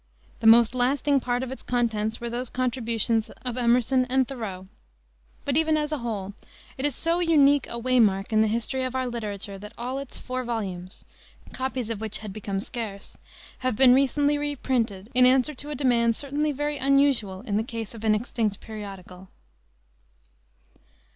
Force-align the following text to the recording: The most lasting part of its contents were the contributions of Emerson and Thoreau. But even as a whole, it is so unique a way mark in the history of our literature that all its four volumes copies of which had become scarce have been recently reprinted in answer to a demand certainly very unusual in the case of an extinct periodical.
The 0.39 0.47
most 0.47 0.73
lasting 0.73 1.19
part 1.19 1.43
of 1.43 1.51
its 1.51 1.61
contents 1.61 2.19
were 2.19 2.27
the 2.27 2.49
contributions 2.51 3.29
of 3.45 3.55
Emerson 3.55 4.05
and 4.05 4.27
Thoreau. 4.27 4.67
But 5.45 5.57
even 5.57 5.77
as 5.77 5.91
a 5.91 5.99
whole, 5.99 6.33
it 6.75 6.85
is 6.85 6.95
so 6.95 7.19
unique 7.19 7.67
a 7.69 7.77
way 7.77 7.99
mark 7.99 8.33
in 8.33 8.41
the 8.41 8.47
history 8.47 8.83
of 8.83 8.95
our 8.95 9.05
literature 9.05 9.59
that 9.59 9.75
all 9.77 9.99
its 9.99 10.17
four 10.17 10.43
volumes 10.43 11.05
copies 11.53 11.91
of 11.91 12.01
which 12.01 12.17
had 12.17 12.33
become 12.33 12.59
scarce 12.59 13.19
have 13.59 13.75
been 13.75 13.93
recently 13.93 14.39
reprinted 14.39 15.11
in 15.13 15.27
answer 15.27 15.53
to 15.53 15.69
a 15.69 15.75
demand 15.75 16.15
certainly 16.15 16.51
very 16.51 16.79
unusual 16.79 17.41
in 17.41 17.57
the 17.57 17.63
case 17.63 17.93
of 17.93 18.03
an 18.03 18.15
extinct 18.15 18.59
periodical. 18.59 19.29